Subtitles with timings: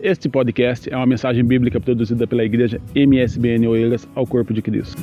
[0.00, 4.96] Este podcast é uma mensagem bíblica produzida pela igreja MSBN Oeiras ao Corpo de Cristo.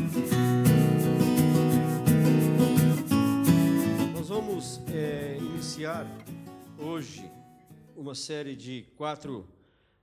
[4.13, 6.07] Nós vamos é, iniciar
[6.77, 7.29] hoje
[7.93, 9.45] uma série de quatro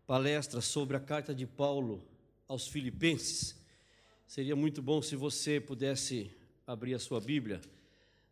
[0.07, 2.05] palestras sobre a carta de Paulo
[2.47, 3.59] aos Filipenses.
[4.27, 6.31] Seria muito bom se você pudesse
[6.67, 7.63] abrir a sua Bíblia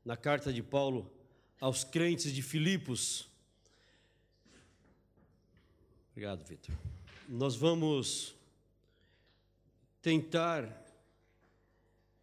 [0.04, 1.10] na carta de Paulo
[1.58, 3.29] aos crentes de Filipos.
[6.12, 6.74] Obrigado, Vitor.
[7.28, 8.34] Nós vamos
[10.02, 10.68] tentar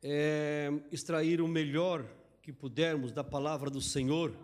[0.04, 2.06] é, extrair o melhor
[2.42, 4.36] que pudermos da palavra do Senhor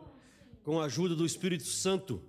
[0.63, 2.23] com a ajuda do Espírito Santo,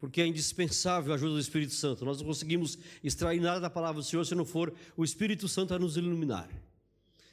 [0.00, 2.04] porque é indispensável a ajuda do Espírito Santo.
[2.04, 5.72] Nós não conseguimos extrair nada da palavra do Senhor se não for o Espírito Santo
[5.74, 6.50] a nos iluminar.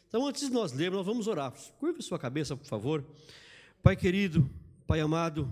[0.07, 1.51] Então, antes de nós lermos, nós vamos orar.
[1.79, 3.03] Curva sua cabeça, por favor.
[3.81, 4.47] Pai querido,
[4.85, 5.51] Pai amado,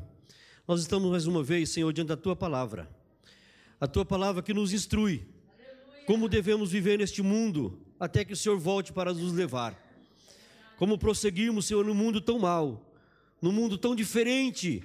[0.67, 2.87] nós estamos mais uma vez, Senhor, diante da tua palavra
[3.83, 5.27] a tua palavra que nos instrui
[6.07, 9.77] como devemos viver neste mundo até que o Senhor volte para nos levar.
[10.77, 12.81] Como prosseguirmos, Senhor, num mundo tão mau,
[13.41, 14.81] num mundo tão diferente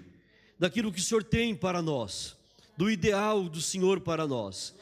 [0.59, 2.37] daquilo que o Senhor tem para nós,
[2.77, 4.75] do ideal do Senhor para nós.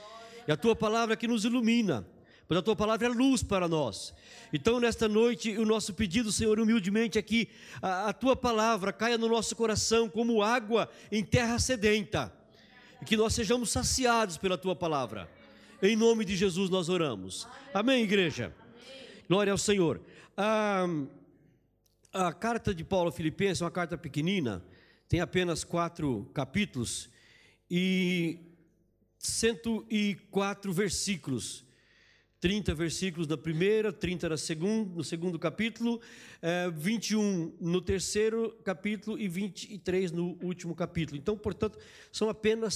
[0.48, 2.08] E a tua palavra que nos ilumina,
[2.48, 4.14] pois a tua palavra é luz para nós.
[4.50, 7.50] Então, nesta noite, o nosso pedido, Senhor, humildemente é que
[7.82, 12.32] a, a tua palavra caia no nosso coração como água em terra sedenta
[13.06, 15.30] que nós sejamos saciados pela tua palavra.
[15.80, 17.46] Em nome de Jesus nós oramos.
[17.72, 18.52] Amém, igreja?
[19.28, 20.00] Glória ao Senhor.
[20.36, 20.86] A,
[22.12, 24.64] a carta de Paulo Filipenses é uma carta pequenina,
[25.08, 27.08] tem apenas quatro capítulos
[27.70, 28.40] e
[29.18, 31.64] 104 versículos.
[32.40, 36.00] 30 versículos na primeira, 30 na segunda, no segundo capítulo,
[36.42, 41.18] é, 21 no terceiro capítulo e 23 no último capítulo.
[41.18, 41.78] Então, portanto,
[42.12, 42.74] são apenas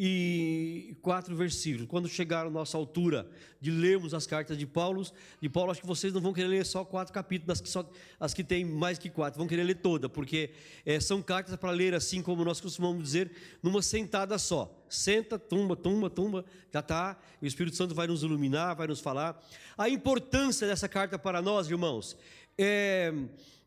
[0.00, 1.86] 104 versículos.
[1.88, 3.28] Quando chegar a nossa altura
[3.60, 5.06] de lermos as cartas de Paulo,
[5.40, 7.88] de Paulo, acho que vocês não vão querer ler só quatro capítulos, as que, só,
[8.18, 10.50] as que têm mais que quatro, vão querer ler toda, porque
[10.84, 13.30] é, são cartas para ler assim como nós costumamos dizer,
[13.62, 17.18] numa sentada só senta, tumba, tumba, tumba, já está.
[17.42, 19.42] O Espírito Santo vai nos iluminar, vai nos falar.
[19.76, 22.16] A importância dessa carta para nós, irmãos,
[22.56, 23.12] é,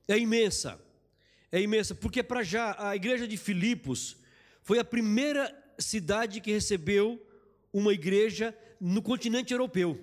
[0.07, 0.79] é imensa.
[1.51, 4.17] É imensa, porque para já a igreja de Filipos
[4.61, 7.21] foi a primeira cidade que recebeu
[7.71, 9.99] uma igreja no continente europeu.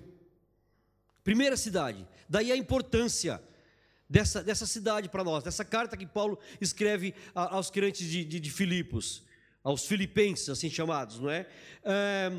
[1.23, 2.07] Primeira cidade.
[2.29, 3.41] Daí a importância
[4.09, 8.51] dessa, dessa cidade para nós, dessa carta que Paulo escreve aos crentes de, de, de
[8.51, 9.25] Filipos
[9.65, 11.47] aos filipenses, assim chamados, não é?
[11.83, 12.31] é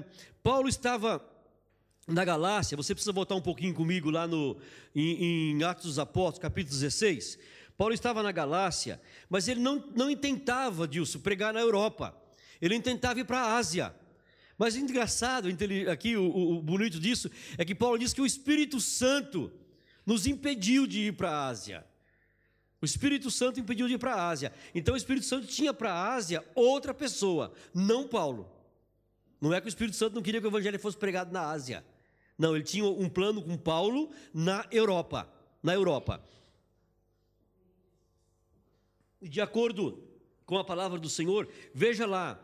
[0.44, 1.20] Paulo estava
[2.06, 4.56] na Galácia, você precisa voltar um pouquinho comigo lá no,
[4.94, 7.36] em, em, Atos dos Apóstolos, capítulo 16.
[7.76, 12.16] Paulo estava na Galácia, mas ele não, não intentava, Dilson, pregar na Europa,
[12.60, 13.94] ele intentava ir para a Ásia.
[14.58, 15.48] Mas engraçado,
[15.90, 19.52] aqui o, o, bonito disso, é que Paulo diz que o Espírito Santo
[20.04, 21.84] nos impediu de ir para a Ásia.
[22.80, 24.52] O Espírito Santo impediu de ir para a Ásia.
[24.74, 28.50] Então o Espírito Santo tinha para a Ásia outra pessoa, não Paulo.
[29.40, 31.84] Não é que o Espírito Santo não queria que o Evangelho fosse pregado na Ásia.
[32.38, 35.28] Não, ele tinha um plano com Paulo na Europa.
[35.62, 36.22] Na Europa.
[39.20, 40.02] De acordo
[40.44, 42.38] com a palavra do Senhor, veja lá,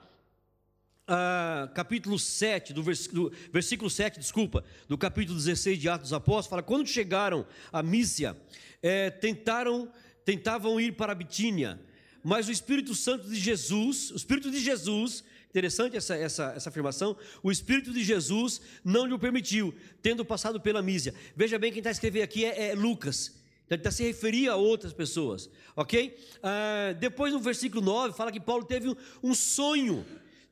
[1.07, 6.13] ah, capítulo 7, do, vers, do, versículo 7, desculpa, do capítulo 16 de Atos dos
[6.13, 8.37] Apóstolos, fala: quando chegaram a Mísia,
[8.83, 9.91] é, tentaram
[10.25, 11.81] tentavam ir para a Bitínia,
[12.23, 17.17] mas o Espírito Santo de Jesus, o Espírito de Jesus, interessante essa, essa, essa afirmação,
[17.43, 21.15] o Espírito de Jesus não lhe permitiu, tendo passado pela Mísia.
[21.37, 23.43] Veja bem, quem está escrevendo aqui é, é Lucas.
[23.67, 26.17] Então, ele está se referindo a outras pessoas, ok?
[26.43, 30.05] Ah, depois no versículo 9 fala que Paulo teve um, um sonho,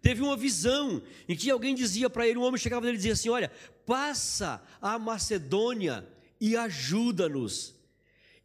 [0.03, 3.13] teve uma visão, em que alguém dizia para ele, um homem chegava nele e dizia
[3.13, 3.51] assim: Olha,
[3.85, 6.07] passa a Macedônia
[6.41, 7.75] e ajuda-nos.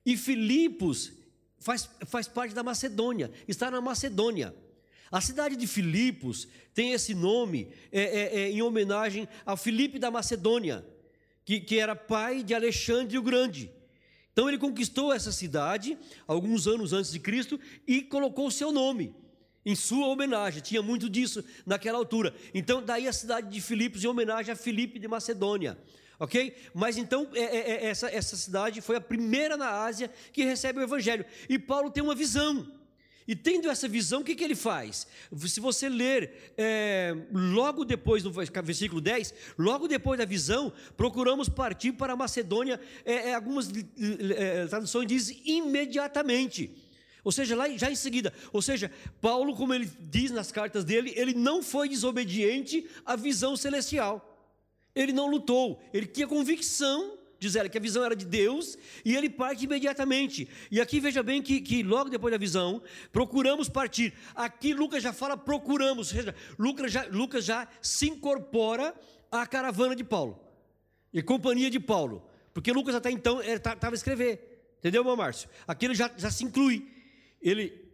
[0.06, 1.14] E Filipos
[1.60, 4.54] faz, faz parte da Macedônia, está na Macedônia.
[5.12, 10.12] A cidade de Filipos tem esse nome é, é, é, em homenagem a Filipe da
[10.12, 10.86] Macedônia,
[11.46, 13.72] que, que era pai de Alexandre o Grande.
[14.34, 15.98] Então ele conquistou essa cidade
[16.28, 19.16] alguns anos antes de Cristo e colocou o seu nome
[19.66, 20.62] em sua homenagem.
[20.62, 22.34] Tinha muito disso naquela altura.
[22.54, 25.78] Então daí a cidade de Filipos em homenagem a Filipe de Macedônia
[26.20, 26.56] ok?
[26.74, 30.80] Mas então é, é, é, essa, essa cidade foi a primeira na Ásia que recebe
[30.80, 31.26] o Evangelho.
[31.50, 32.66] E Paulo tem uma visão.
[33.28, 35.08] E tendo essa visão, o que, que ele faz?
[35.48, 41.94] Se você ler é, logo depois, no versículo 10, logo depois da visão, procuramos partir
[41.94, 42.80] para a Macedônia.
[43.04, 43.72] É, é algumas
[44.38, 46.72] é, traduções dizem imediatamente.
[47.26, 51.12] Ou seja, lá já em seguida, ou seja, Paulo, como ele diz nas cartas dele,
[51.16, 54.32] ele não foi desobediente à visão celestial.
[54.94, 59.16] Ele não lutou, ele tinha convicção, diz ela, que a visão era de Deus, e
[59.16, 60.48] ele parte imediatamente.
[60.70, 62.80] E aqui veja bem que, que logo depois da visão,
[63.12, 64.14] procuramos partir.
[64.36, 68.94] Aqui Lucas já fala procuramos, ou seja, Lucas já, Lucas já se incorpora
[69.32, 70.40] à caravana de Paulo,
[71.12, 72.24] e companhia de Paulo,
[72.54, 75.50] porque Lucas até então estava a escrever, entendeu, meu Márcio?
[75.68, 76.94] Aqui ele já, já se inclui
[77.46, 77.86] ele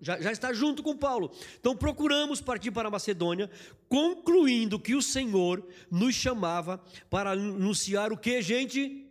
[0.00, 1.30] já, já, está junto com Paulo.
[1.58, 3.50] Então procuramos partir para a Macedônia,
[3.86, 9.06] concluindo que o Senhor nos chamava para anunciar o que, gente?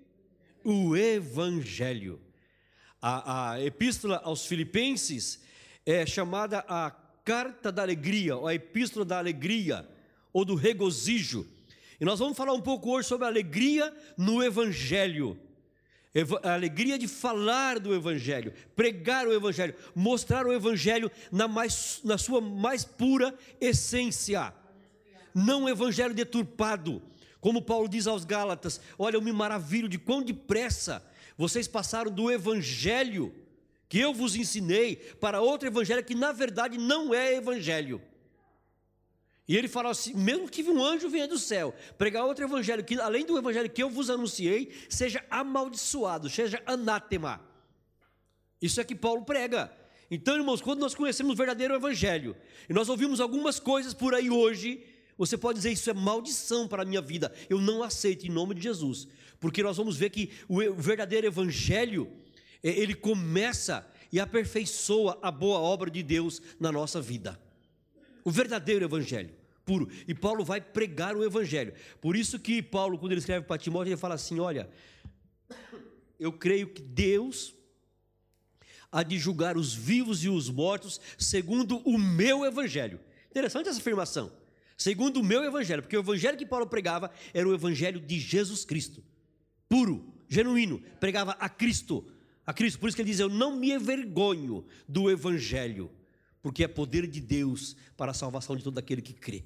[0.64, 2.20] O Evangelho.
[3.00, 5.42] A, a epístola aos Filipenses
[5.86, 6.92] é chamada a
[7.24, 9.88] carta da alegria, ou a epístola da alegria,
[10.34, 11.48] ou do regozijo.
[12.02, 15.40] E nós vamos falar um pouco hoje sobre a alegria no Evangelho
[16.44, 22.18] a alegria de falar do Evangelho, pregar o Evangelho, mostrar o Evangelho na, mais, na
[22.18, 24.54] sua mais pura essência,
[25.34, 27.02] não um Evangelho deturpado,
[27.40, 31.04] como Paulo diz aos Gálatas: Olha, eu me maravilho de quão depressa
[31.38, 33.34] vocês passaram do Evangelho
[33.88, 38.02] que eu vos ensinei para outro Evangelho que na verdade não é Evangelho.
[39.50, 43.02] E ele fala assim: mesmo que um anjo venha do céu pregar outro evangelho, que
[43.02, 47.42] além do evangelho que eu vos anunciei, seja amaldiçoado, seja anátema.
[48.62, 49.76] Isso é que Paulo prega.
[50.12, 52.38] Então, irmãos, quando nós conhecemos o verdadeiro evangelho,
[52.70, 54.86] e nós ouvimos algumas coisas por aí hoje,
[55.18, 58.54] você pode dizer: Isso é maldição para a minha vida, eu não aceito em nome
[58.54, 59.08] de Jesus,
[59.40, 62.08] porque nós vamos ver que o verdadeiro evangelho,
[62.62, 67.40] é, ele começa e aperfeiçoa a boa obra de Deus na nossa vida.
[68.24, 69.39] O verdadeiro evangelho
[69.70, 69.88] puro.
[70.08, 71.76] E Paulo vai pregar o evangelho.
[72.02, 74.68] Por isso que Paulo, quando ele escreve para Timóteo, ele fala assim: olha,
[76.20, 77.54] eu creio que Deus
[78.92, 83.00] há de julgar os vivos e os mortos segundo o meu evangelho.
[83.30, 84.32] Interessante essa afirmação.
[84.76, 88.66] Segundo o meu evangelho, porque o evangelho que Paulo pregava era o evangelho de Jesus
[88.66, 89.04] Cristo,
[89.68, 92.04] puro, genuíno, pregava a Cristo,
[92.44, 92.80] a Cristo.
[92.80, 95.92] Por isso que ele diz: Eu não me envergonho do evangelho,
[96.42, 99.44] porque é poder de Deus para a salvação de todo aquele que crê.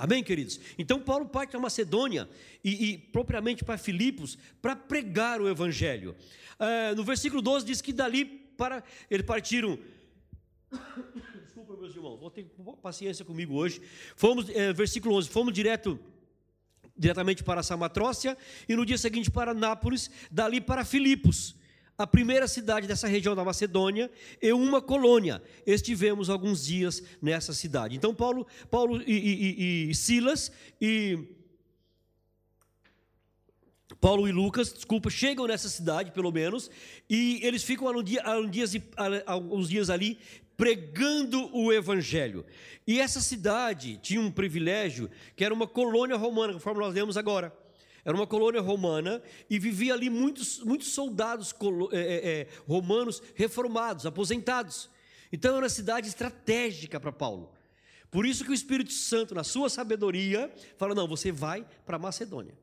[0.00, 0.58] Amém, queridos?
[0.78, 2.26] Então, Paulo parte para Macedônia
[2.64, 6.16] e, e, propriamente para Filipos para pregar o Evangelho.
[6.58, 8.82] É, no versículo 12 diz que dali para.
[9.10, 9.78] Eles partiram.
[11.44, 12.46] Desculpa, meus irmãos, vou ter
[12.80, 13.82] paciência comigo hoje.
[14.16, 16.00] Fomos, é, versículo 11, fomos direto
[16.96, 21.54] diretamente para Samatrócia e no dia seguinte para Nápoles, dali para Filipos
[22.00, 24.10] a primeira cidade dessa região da Macedônia
[24.40, 25.42] e uma colônia.
[25.66, 27.94] Estivemos alguns dias nessa cidade.
[27.94, 30.50] Então, Paulo, Paulo e, e, e Silas
[30.80, 31.18] e.
[34.00, 36.70] Paulo e Lucas, desculpa, chegam nessa cidade, pelo menos,
[37.08, 37.86] e eles ficam
[39.26, 40.18] alguns dias ali
[40.56, 42.46] pregando o evangelho.
[42.86, 47.54] E essa cidade tinha um privilégio, que era uma colônia romana, conforme nós lemos agora.
[48.10, 51.54] Era uma colônia romana e vivia ali muitos, muitos soldados
[51.92, 54.90] é, é, é, romanos reformados, aposentados.
[55.32, 57.52] Então era uma cidade estratégica para Paulo.
[58.10, 62.54] Por isso que o Espírito Santo, na sua sabedoria, fala: não, você vai para Macedônia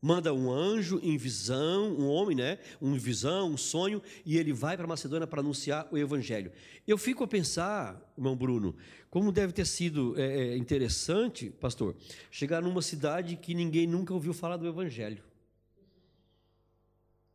[0.00, 2.58] manda um anjo em visão, um homem, né?
[2.80, 6.50] Um visão, um sonho, e ele vai para Macedônia para anunciar o evangelho.
[6.86, 8.74] Eu fico a pensar, irmão Bruno,
[9.10, 11.94] como deve ter sido é, é, interessante, pastor,
[12.30, 15.22] chegar numa cidade que ninguém nunca ouviu falar do evangelho.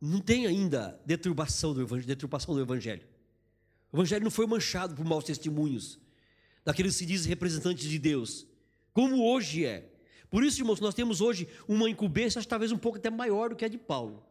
[0.00, 3.02] Não tem ainda deturbação do evangelho, deturpação do evangelho.
[3.92, 5.98] O evangelho não foi manchado por maus testemunhos
[6.64, 8.46] daqueles que se dizem representantes de Deus,
[8.92, 9.92] como hoje é.
[10.30, 13.64] Por isso, irmãos, nós temos hoje uma incumbência, talvez um pouco até maior do que
[13.64, 14.24] a de Paulo.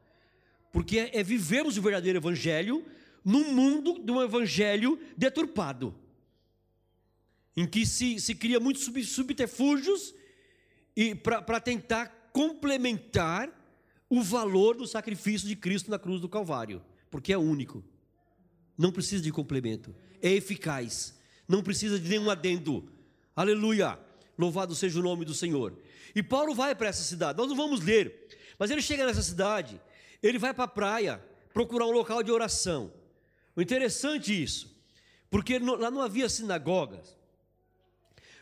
[0.72, 2.86] Porque é, é vivermos o verdadeiro evangelho
[3.24, 5.96] num mundo de um evangelho deturpado.
[7.58, 10.14] Em que se, se cria muitos subterfúgios
[11.24, 13.50] para tentar complementar
[14.10, 17.84] o valor do sacrifício de Cristo na cruz do Calvário, porque é único.
[18.78, 22.92] Não precisa de complemento, é eficaz, não precisa de nenhum adendo.
[23.36, 23.98] Aleluia!
[24.38, 25.77] Louvado seja o nome do Senhor.
[26.13, 27.38] E Paulo vai para essa cidade.
[27.38, 28.27] Nós não vamos ler,
[28.60, 29.80] mas ele chega nessa cidade,
[30.22, 31.24] ele vai para a praia
[31.54, 32.92] procurar um local de oração.
[33.56, 34.75] O interessante é isso,
[35.30, 37.15] porque lá não havia sinagogas.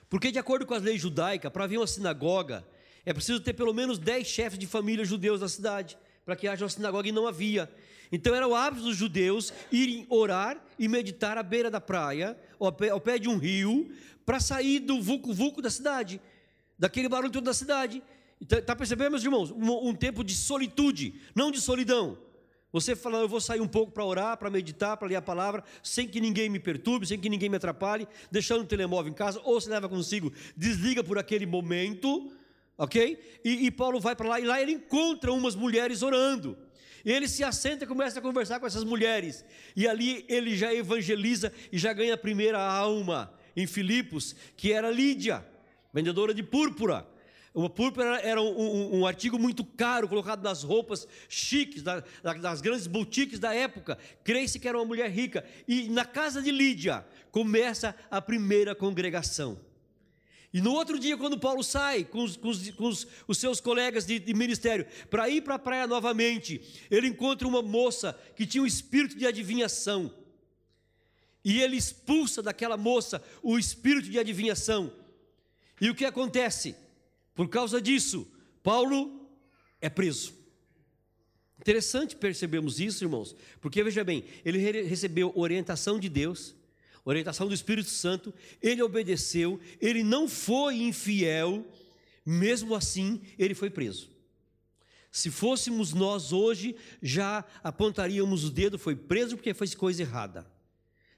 [0.10, 2.66] Porque, de acordo com as leis judaicas, para haver uma sinagoga,
[3.06, 6.64] é preciso ter pelo menos 10 chefes de família judeus na cidade, para que haja
[6.64, 7.70] uma sinagoga e não havia.
[8.12, 12.72] Então era o hábito dos judeus irem orar e meditar à beira da praia, ao
[12.72, 13.92] pé, ao pé de um rio,
[14.26, 16.22] para sair do vulco-vulco da cidade,
[16.78, 18.04] daquele barulho todo da cidade.
[18.40, 19.52] Está tá percebendo, meus irmãos?
[19.52, 22.18] Um, um, tempo de solitude, não de solidão.
[22.72, 25.64] Você fala, eu vou sair um pouco para orar, para meditar, para ler a palavra,
[25.84, 29.40] sem que ninguém me perturbe, sem que ninguém me atrapalhe, deixando o telemóvel em casa,
[29.44, 32.32] ou se leva consigo, desliga por aquele momento,
[32.78, 33.40] ok?
[33.44, 36.58] E, e Paulo vai para lá, e lá ele encontra umas mulheres orando.
[37.06, 39.44] E ele se assenta e começa a conversar com essas mulheres.
[39.76, 44.90] E ali ele já evangeliza e já ganha a primeira alma em Filipos, que era
[44.90, 45.46] Lídia,
[45.94, 47.06] vendedora de púrpura.
[47.54, 52.04] Uma púrpura era um, um, um, artigo muito caro, colocado nas roupas chiques, da,
[52.42, 53.98] das grandes boutiques da época.
[54.24, 55.46] Crê-se que era uma mulher rica.
[55.68, 59.60] E na casa de Lídia começa a primeira congregação.
[60.54, 63.60] E no outro dia, quando Paulo sai com os, com os, com os, os seus
[63.60, 68.46] colegas de, de ministério para ir para a praia novamente, ele encontra uma moça que
[68.46, 70.14] tinha um espírito de adivinhação.
[71.44, 74.94] E ele expulsa daquela moça o espírito de adivinhação.
[75.82, 76.76] E o que acontece?
[77.34, 78.28] Por causa disso,
[78.62, 79.28] Paulo
[79.82, 80.34] é preso.
[81.60, 86.54] Interessante percebemos isso, irmãos, porque veja bem, ele recebeu orientação de Deus,
[87.06, 91.66] orientação do Espírito Santo, ele obedeceu, ele não foi infiel,
[92.26, 94.10] mesmo assim, ele foi preso.
[95.12, 100.52] Se fôssemos nós hoje, já apontaríamos o dedo, foi preso porque fez coisa errada.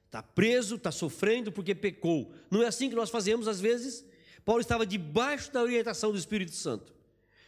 [0.05, 2.33] Está preso, está sofrendo porque pecou.
[2.49, 4.05] Não é assim que nós fazemos às vezes?
[4.43, 6.93] Paulo estava debaixo da orientação do Espírito Santo,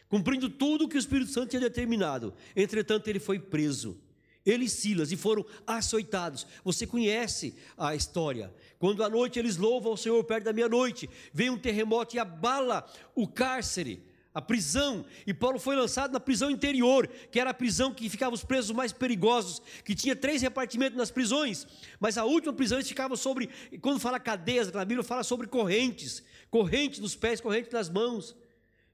[0.08, 2.34] cumprindo tudo o que o Espírito Santo tinha determinado.
[2.56, 4.00] Entretanto, ele foi preso.
[4.50, 6.46] Ele e Silas e foram açoitados.
[6.64, 8.52] Você conhece a história.
[8.78, 12.86] Quando à noite eles louvam ao Senhor perto da meia-noite, vem um terremoto e abala
[13.14, 17.92] o cárcere a prisão, e Paulo foi lançado na prisão interior, que era a prisão
[17.92, 21.66] que ficava os presos mais perigosos, que tinha três repartimentos nas prisões,
[21.98, 23.48] mas a última prisão eles ficavam sobre,
[23.80, 28.36] quando fala cadeias na Bíblia, fala sobre correntes, corrente dos pés, corrente das mãos.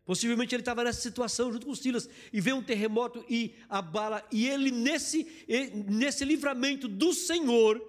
[0.04, 4.46] Possivelmente ele estava nessa situação junto com Silas e vê um terremoto e abala, e
[4.46, 5.26] ele nesse,
[5.88, 7.82] nesse livramento do Senhor,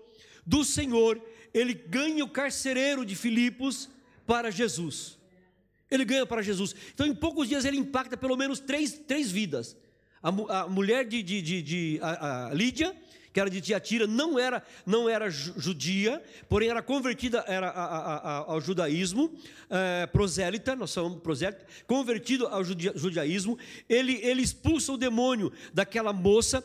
[0.45, 1.21] do Senhor,
[1.53, 3.89] ele ganha o carcereiro de Filipos
[4.25, 5.17] para Jesus.
[5.91, 6.73] Ele ganha para Jesus.
[6.93, 9.77] Então, em poucos dias, ele impacta pelo menos três, três vidas.
[10.23, 10.29] A,
[10.61, 12.95] a mulher de, de, de, de a, a Lídia,
[13.35, 18.37] que era de Tiatira, não era, não era judia, porém era convertida era a, a,
[18.53, 19.29] ao judaísmo,
[19.69, 26.63] é, prosélita, nós somos prosélita, convertido ao judaísmo, ele, ele expulsa o demônio daquela moça,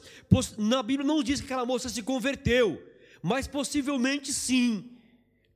[0.57, 2.81] na Bíblia não diz que aquela moça se converteu,
[3.21, 4.93] mas possivelmente sim,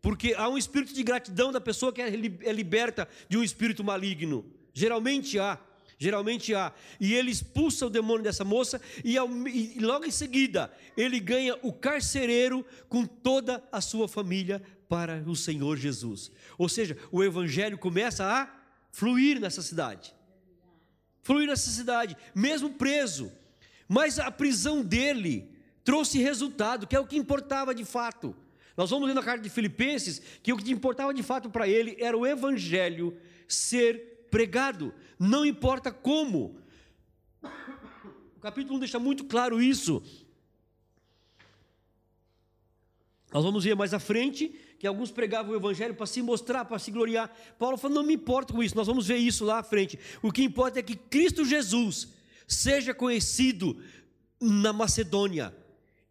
[0.02, 3.84] porque há um espírito de gratidão da pessoa que é, é liberta de um espírito
[3.84, 4.44] maligno.
[4.72, 5.60] Geralmente há.
[6.04, 6.70] Geralmente há.
[7.00, 11.72] E ele expulsa o demônio dessa moça, e, e logo em seguida ele ganha o
[11.72, 16.30] carcereiro com toda a sua família para o Senhor Jesus.
[16.58, 18.54] Ou seja, o evangelho começa a
[18.92, 20.14] fluir nessa cidade.
[21.22, 23.32] Fluir nessa cidade, mesmo preso.
[23.88, 25.50] Mas a prisão dele
[25.82, 28.36] trouxe resultado, que é o que importava de fato.
[28.76, 31.96] Nós vamos ler na carta de Filipenses que o que importava de fato para ele
[31.98, 33.16] era o evangelho
[33.48, 36.58] ser pregado, não importa como.
[38.36, 40.02] O capítulo 1 deixa muito claro isso.
[43.32, 46.80] Nós vamos ver mais à frente que alguns pregavam o evangelho para se mostrar, para
[46.80, 47.32] se gloriar.
[47.60, 49.96] Paulo falou: não me importa com isso, nós vamos ver isso lá à frente.
[50.20, 52.08] O que importa é que Cristo Jesus
[52.44, 53.80] seja conhecido
[54.40, 55.54] na Macedônia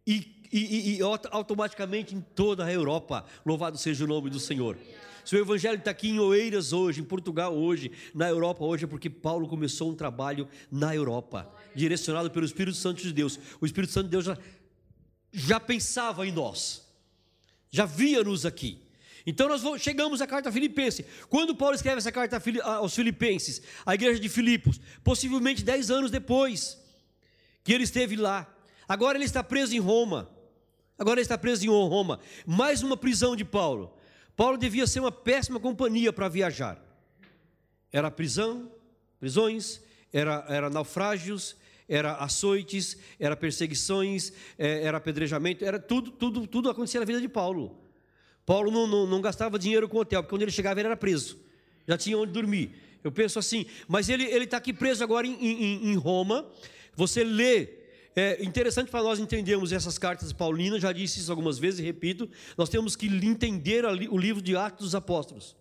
[0.06, 3.24] e e, e, e automaticamente em toda a Europa.
[3.44, 4.78] Louvado seja o nome do Senhor.
[5.24, 8.86] Se o Evangelho está aqui em Oeiras hoje, em Portugal hoje, na Europa hoje, é
[8.86, 13.38] porque Paulo começou um trabalho na Europa, direcionado pelo Espírito Santo de Deus.
[13.60, 14.38] O Espírito Santo de Deus já,
[15.32, 16.86] já pensava em nós,
[17.70, 18.82] já via-nos aqui.
[19.26, 21.06] Então nós chegamos à carta Filipense.
[21.30, 26.78] Quando Paulo escreve essa carta aos Filipenses, a igreja de Filipos, possivelmente dez anos depois
[27.62, 28.46] que ele esteve lá.
[28.86, 30.30] Agora ele está preso em Roma.
[30.98, 32.20] Agora ele está preso em Roma.
[32.44, 33.96] Mais uma prisão de Paulo.
[34.36, 36.82] Paulo devia ser uma péssima companhia para viajar.
[37.92, 38.70] Era prisão,
[39.20, 39.80] prisões,
[40.12, 41.56] era, era naufrágios,
[41.88, 47.28] era açoites, era perseguições, é, era apedrejamento, era tudo, tudo, tudo acontecia na vida de
[47.28, 47.78] Paulo.
[48.44, 51.38] Paulo não, não, não gastava dinheiro com hotel, porque quando ele chegava ele era preso,
[51.86, 52.74] já tinha onde dormir.
[53.02, 56.50] Eu penso assim, mas ele está aqui preso agora em, em, em Roma.
[56.96, 57.83] Você lê
[58.16, 62.30] é interessante para nós entendermos essas cartas paulinas, já disse isso algumas vezes e repito,
[62.56, 65.56] nós temos que entender o livro de Atos dos Apóstolos.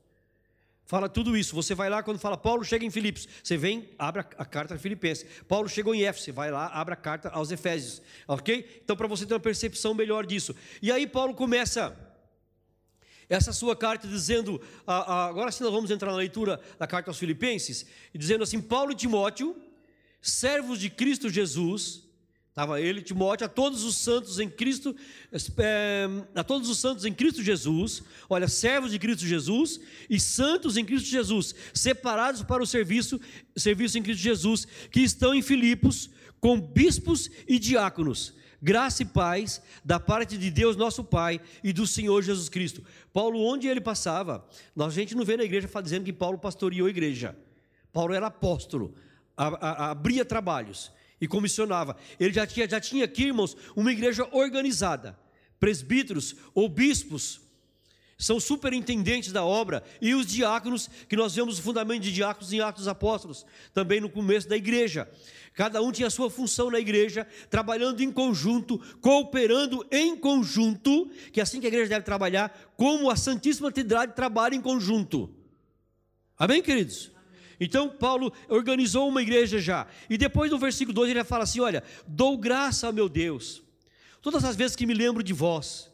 [0.85, 1.55] Fala tudo isso.
[1.55, 5.25] Você vai lá quando fala Paulo chega em Filipos, você vem, abre a carta Filipenses.
[5.47, 8.01] Paulo chegou em Éfeso, vai lá, abre a carta aos Efésios.
[8.27, 8.81] OK?
[8.83, 10.55] Então para você ter uma percepção melhor disso.
[10.81, 11.97] E aí Paulo começa
[13.29, 17.85] essa sua carta dizendo, agora sim nós vamos entrar na leitura da carta aos Filipenses,
[18.13, 19.55] dizendo assim: Paulo e Timóteo,
[20.21, 22.02] servos de Cristo Jesus,
[22.53, 24.95] Estava ele, Timóteo, a todos os santos em Cristo,
[25.57, 26.05] é,
[26.35, 30.85] a todos os santos em Cristo Jesus, olha, servos de Cristo Jesus e santos em
[30.85, 33.19] Cristo Jesus, separados para o serviço,
[33.57, 38.35] serviço em Cristo Jesus, que estão em Filipos, com bispos e diáconos.
[38.61, 42.83] Graça e paz da parte de Deus, nosso Pai, e do Senhor Jesus Cristo.
[43.11, 46.91] Paulo, onde ele passava, a gente não vê na igreja dizendo que Paulo pastoreou a
[46.91, 47.35] igreja.
[47.91, 48.93] Paulo era apóstolo,
[49.35, 50.91] abria trabalhos
[51.23, 51.95] e comissionava.
[52.19, 55.17] Ele já tinha, já tinha aqui, irmãos, uma igreja organizada.
[55.57, 57.39] Presbíteros ou bispos
[58.17, 62.59] são superintendentes da obra, e os diáconos, que nós vemos o fundamento de diáconos em
[62.59, 65.09] Atos Apóstolos, também no começo da igreja.
[65.53, 71.39] Cada um tinha a sua função na igreja, trabalhando em conjunto, cooperando em conjunto, que
[71.39, 75.33] é assim que a igreja deve trabalhar, como a Santíssima Trindade trabalha em conjunto.
[76.37, 77.12] Amém, queridos?
[77.63, 79.87] Então, Paulo organizou uma igreja já.
[80.09, 83.63] E depois no versículo 2 ele fala assim: Olha, dou graça ao meu Deus,
[84.21, 85.91] todas as vezes que me lembro de vós,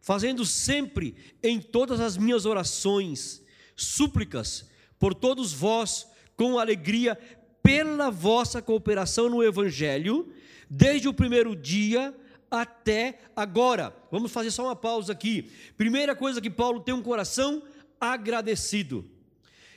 [0.00, 3.42] fazendo sempre em todas as minhas orações,
[3.74, 4.66] súplicas
[4.98, 6.06] por todos vós,
[6.36, 7.18] com alegria,
[7.62, 10.32] pela vossa cooperação no Evangelho,
[10.68, 12.14] desde o primeiro dia
[12.50, 13.94] até agora.
[14.10, 15.50] Vamos fazer só uma pausa aqui.
[15.76, 17.62] Primeira coisa que Paulo tem um coração
[18.00, 19.10] agradecido.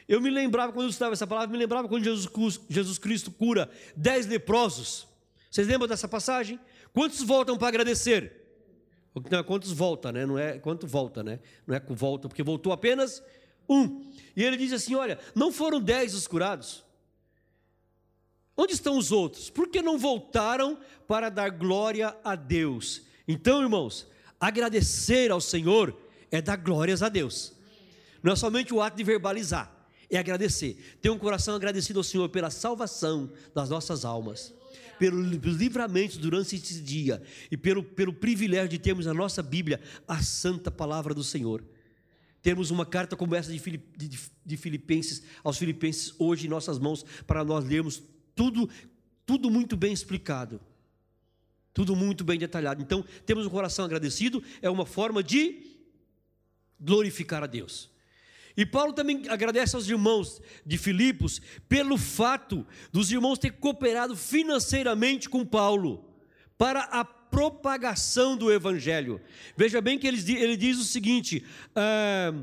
[0.09, 3.69] Eu me lembrava, quando eu estudava essa palavra, me lembrava quando Jesus, Jesus Cristo cura
[3.95, 5.07] dez leprosos.
[5.51, 6.59] Vocês lembram dessa passagem?
[6.91, 8.33] Quantos voltam para agradecer?
[9.29, 10.25] Não, quantos volta, né?
[10.25, 11.39] Não é quanto volta, né?
[11.67, 13.21] Não é volta, porque voltou apenas
[13.69, 14.11] um.
[14.35, 16.83] E ele diz assim: olha, não foram dez os curados.
[18.57, 19.51] Onde estão os outros?
[19.51, 23.03] Por que não voltaram para dar glória a Deus?
[23.27, 24.07] Então, irmãos,
[24.39, 25.95] agradecer ao Senhor
[26.31, 27.53] é dar glórias a Deus.
[28.23, 29.77] Não é somente o ato de verbalizar
[30.09, 30.97] é agradecer.
[31.01, 34.53] Ter um coração agradecido ao Senhor pela salvação das nossas almas,
[34.97, 40.21] pelos livramentos durante esse dia e pelo, pelo privilégio de termos a nossa Bíblia, a
[40.21, 41.63] santa palavra do Senhor.
[42.41, 46.79] Termos uma carta como essa de, Filip, de, de Filipenses, aos Filipenses, hoje em nossas
[46.79, 48.01] mãos, para nós lermos
[48.34, 48.69] tudo,
[49.25, 50.60] tudo muito bem explicado.
[51.73, 52.81] Tudo muito bem detalhado.
[52.81, 55.77] Então, temos um coração agradecido, é uma forma de
[56.79, 57.89] glorificar a Deus.
[58.60, 65.30] E Paulo também agradece aos irmãos de Filipos pelo fato dos irmãos ter cooperado financeiramente
[65.30, 66.04] com Paulo
[66.58, 69.22] para a propagação do evangelho.
[69.56, 71.41] Veja bem que ele, ele diz o seguinte,
[71.74, 72.34] ah,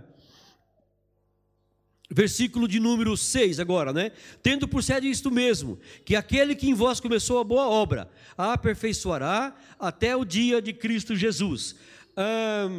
[2.11, 4.11] versículo de número 6 agora, né?
[4.43, 8.55] Tendo por sede isto mesmo, que aquele que em vós começou a boa obra, a
[8.55, 11.77] aperfeiçoará até o dia de Cristo Jesus.
[12.17, 12.71] Ah,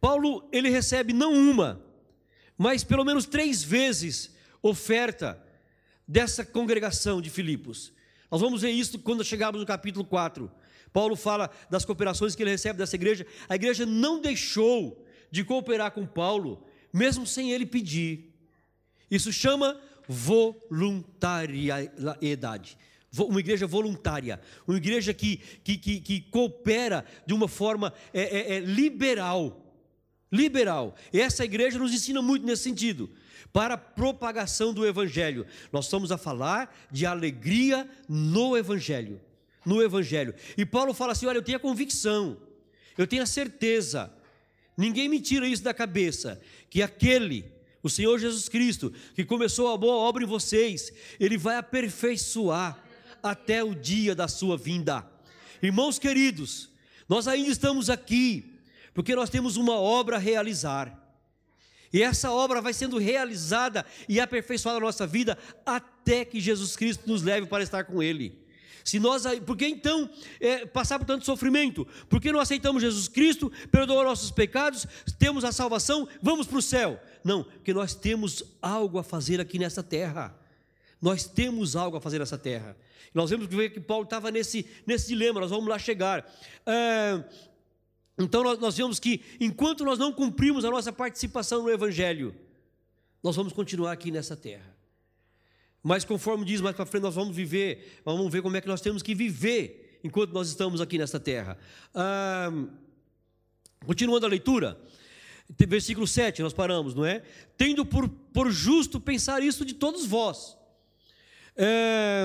[0.00, 1.91] Paulo, ele recebe não uma,
[2.62, 4.30] mas pelo menos três vezes
[4.62, 5.42] oferta
[6.06, 7.92] dessa congregação de Filipos.
[8.30, 10.48] Nós vamos ver isso quando chegarmos no capítulo 4.
[10.92, 13.26] Paulo fala das cooperações que ele recebe dessa igreja.
[13.48, 18.32] A igreja não deixou de cooperar com Paulo, mesmo sem ele pedir.
[19.10, 22.78] Isso chama voluntariedade.
[23.18, 28.54] Uma igreja voluntária, uma igreja que, que, que, que coopera de uma forma é, é,
[28.54, 29.61] é liberal
[30.32, 30.96] liberal.
[31.12, 33.10] E essa igreja nos ensina muito nesse sentido.
[33.52, 35.46] Para a propagação do Evangelho.
[35.70, 39.20] Nós estamos a falar de alegria no Evangelho.
[39.64, 40.34] No Evangelho.
[40.56, 42.38] E Paulo fala assim: olha, eu tenho a convicção,
[42.96, 44.12] eu tenho a certeza,
[44.76, 47.44] ninguém me tira isso da cabeça, que aquele,
[47.80, 52.82] o Senhor Jesus Cristo, que começou a boa obra em vocês, ele vai aperfeiçoar
[53.22, 55.06] até o dia da sua vinda.
[55.62, 56.70] Irmãos queridos,
[57.08, 58.51] nós ainda estamos aqui
[58.94, 60.98] porque nós temos uma obra a realizar.
[61.92, 67.06] E essa obra vai sendo realizada e aperfeiçoada na nossa vida até que Jesus Cristo
[67.06, 68.40] nos leve para estar com Ele.
[68.84, 71.86] Se nós, por que então é, passar por tanto sofrimento?
[72.08, 74.86] Porque não aceitamos Jesus Cristo, perdoa nossos pecados,
[75.18, 77.00] temos a salvação, vamos para o céu?
[77.22, 80.36] Não, porque nós temos algo a fazer aqui nessa terra.
[81.00, 82.76] Nós temos algo a fazer nessa terra.
[83.14, 86.26] Nós vemos que Paulo estava nesse, nesse dilema, nós vamos lá chegar.
[86.66, 87.22] Ah,
[88.24, 92.34] então nós, nós vemos que enquanto nós não cumprimos a nossa participação no Evangelho,
[93.22, 94.76] nós vamos continuar aqui nessa terra.
[95.82, 98.80] Mas conforme diz mais para frente, nós vamos viver, vamos ver como é que nós
[98.80, 101.58] temos que viver enquanto nós estamos aqui nessa terra.
[101.94, 102.50] Ah,
[103.84, 104.80] continuando a leitura,
[105.66, 107.22] versículo 7, nós paramos, não é?
[107.56, 110.56] Tendo por, por justo pensar isso de todos vós.
[111.56, 112.24] É,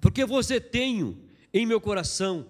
[0.00, 2.46] porque você tenho em meu coração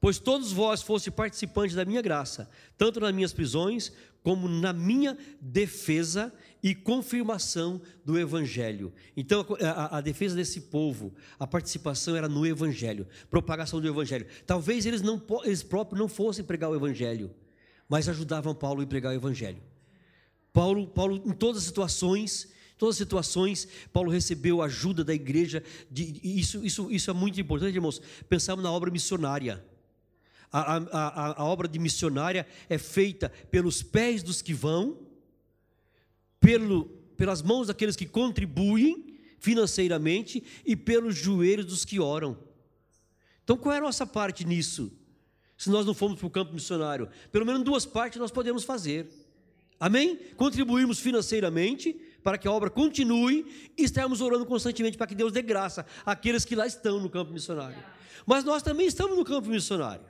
[0.00, 5.16] pois todos vós foste participantes da minha graça, tanto nas minhas prisões, como na minha
[5.40, 6.32] defesa
[6.62, 8.92] e confirmação do Evangelho.
[9.16, 14.26] Então, a, a, defesa desse povo, a participação era no Evangelho, propagação do Evangelho.
[14.46, 17.30] Talvez eles, não, eles próprios não fossem pregar o Evangelho,
[17.88, 19.62] mas ajudavam Paulo a pregar o Evangelho.
[20.52, 25.62] Paulo, Paulo em todas as situações, todas as situações, Paulo recebeu ajuda da igreja.
[25.90, 28.02] De, isso, isso, isso é muito importante, irmãos.
[28.28, 29.64] Pensamos na obra missionária.
[30.52, 34.98] A, a, a, obra de missionária é feita pelos pés dos que vão,
[36.40, 36.86] pelo,
[37.16, 42.36] pelas mãos daqueles que contribuem financeiramente e pelos joelhos dos que oram.
[43.44, 44.92] Então, qual é a nossa parte nisso?
[45.56, 49.08] Se nós não formos para o campo missionário, pelo menos duas partes nós podemos fazer.
[49.78, 50.18] Amém?
[50.36, 55.42] Contribuirmos financeiramente para que a obra continue e estarmos orando constantemente para que Deus dê
[55.42, 57.82] graça àqueles que lá estão no campo missionário.
[58.26, 60.04] Mas nós também estamos no campo missionário.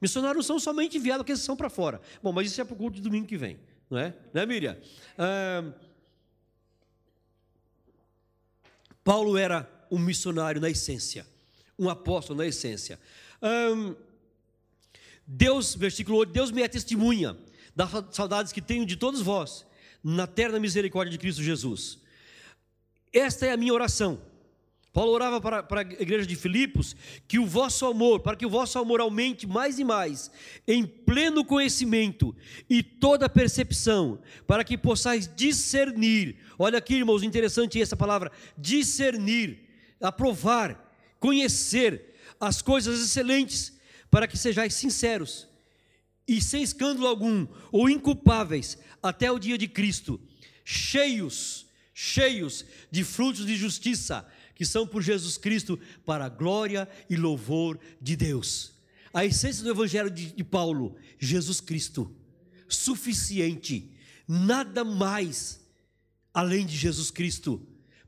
[0.00, 2.00] Missionários são somente enviados porque são para fora.
[2.22, 3.58] Bom, mas isso é para o culto de domingo que vem,
[3.90, 4.14] não é?
[4.32, 4.76] Né, Miriam?
[9.02, 11.26] Paulo era um missionário na essência,
[11.78, 13.00] um apóstolo na essência.
[15.26, 17.36] Deus, versículo 8, Deus me é testemunha
[17.74, 19.66] das saudades que tenho de todos vós,
[20.02, 21.98] na terna misericórdia de Cristo Jesus.
[23.12, 24.20] Esta é a minha oração
[24.96, 26.96] Paulo orava para, para a igreja de Filipos
[27.28, 30.30] que o vosso amor, para que o vosso amor aumente mais e mais,
[30.66, 32.34] em pleno conhecimento
[32.66, 36.38] e toda percepção, para que possais discernir.
[36.58, 39.68] Olha aqui, irmãos, interessante essa palavra: discernir,
[40.00, 43.78] aprovar, conhecer as coisas excelentes,
[44.10, 45.46] para que sejais sinceros
[46.26, 50.18] e sem escândalo algum, ou inculpáveis, até o dia de Cristo,
[50.64, 57.14] cheios, cheios de frutos de justiça que são por Jesus Cristo para a glória e
[57.14, 58.72] louvor de Deus.
[59.12, 62.10] A essência do Evangelho de, de Paulo, Jesus Cristo,
[62.66, 63.92] suficiente,
[64.26, 65.60] nada mais
[66.32, 67.64] além de Jesus Cristo,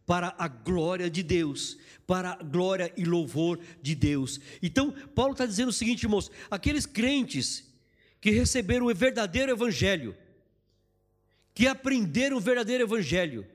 [0.07, 4.41] para a glória de Deus, para a glória e louvor de Deus.
[4.63, 7.71] Então, Paulo está dizendo o seguinte, irmãos: aqueles crentes
[8.21, 10.17] que receberam o verdadeiro Evangelho,
[11.55, 13.47] que aprenderam o verdadeiro Evangelho,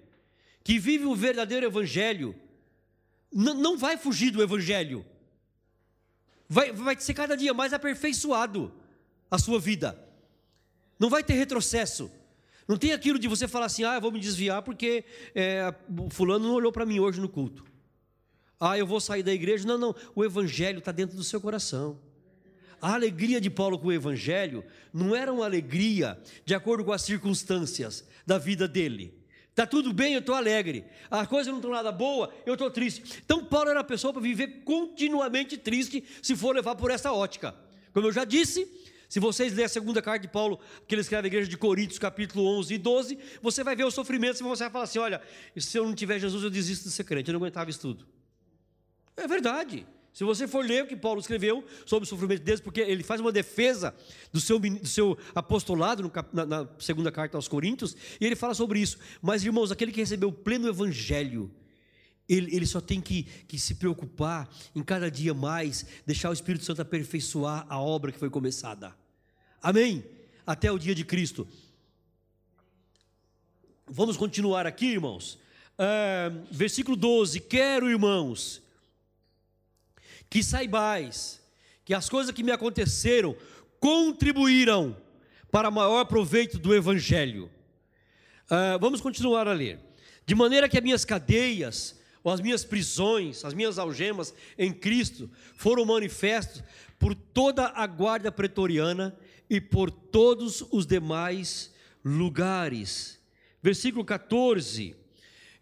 [0.63, 2.35] que vivem o verdadeiro Evangelho,
[3.33, 5.05] não vai fugir do Evangelho.
[6.47, 8.71] Vai, vai ser cada dia mais aperfeiçoado
[9.31, 9.97] a sua vida.
[10.99, 12.11] Não vai ter retrocesso.
[12.67, 15.73] Não tem aquilo de você falar assim, ah, eu vou me desviar porque é,
[16.11, 17.65] fulano não olhou para mim hoje no culto.
[18.59, 19.67] Ah, eu vou sair da igreja.
[19.67, 19.95] Não, não.
[20.15, 21.99] O Evangelho está dentro do seu coração.
[22.81, 27.01] A alegria de Paulo com o Evangelho não era uma alegria de acordo com as
[27.01, 29.22] circunstâncias da vida dele.
[29.53, 30.83] Está tudo bem, eu estou alegre.
[31.11, 33.21] A coisa não está nada boa, eu estou triste.
[33.23, 37.53] Então, Paulo era a pessoa para viver continuamente triste, se for levar por essa ótica.
[37.93, 38.67] Como eu já disse,
[39.07, 41.99] se vocês lerem a segunda carta de Paulo, que ele escreve à igreja de Coríntios,
[41.99, 45.21] capítulo 11 e 12, você vai ver o sofrimento e você vai falar assim: olha,
[45.55, 48.07] se eu não tiver Jesus, eu desisto de ser crente, eu não aguentava isso tudo.
[49.15, 49.85] É verdade.
[50.13, 53.01] Se você for ler o que Paulo escreveu sobre o sofrimento de Deus, porque ele
[53.01, 53.95] faz uma defesa
[54.31, 58.53] do seu, do seu apostolado no, na, na, segunda carta aos Coríntios, e ele fala
[58.53, 58.99] sobre isso.
[59.23, 61.51] Mas, irmãos, aquele que recebeu o pleno evangelho,
[62.29, 66.63] ele, ele só tem que, que se preocupar em cada dia mais, deixar o Espírito
[66.63, 68.95] Santo aperfeiçoar a obra que foi começada.
[69.63, 70.05] Amém?
[70.45, 71.47] Até o dia de Cristo.
[73.87, 75.39] Vamos continuar aqui, irmãos.
[75.73, 78.61] Uh, versículo 12: Quero, irmãos
[80.33, 81.39] que saibais
[81.85, 83.37] que as coisas que me aconteceram
[83.79, 84.97] contribuíram
[85.51, 87.51] para maior proveito do Evangelho.
[88.45, 89.79] Uh, vamos continuar a ler.
[90.25, 95.29] De maneira que as minhas cadeias, ou as minhas prisões, as minhas algemas em Cristo
[95.55, 96.63] foram manifestos
[96.97, 99.15] por toda a guarda pretoriana
[99.47, 101.71] e por todos os demais
[102.03, 103.19] lugares.
[103.61, 104.95] Versículo 14